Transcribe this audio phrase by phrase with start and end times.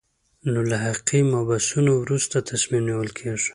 [0.51, 3.49] نو له حقوقي مبحثونو وروسته تصمیم نیول کېږي.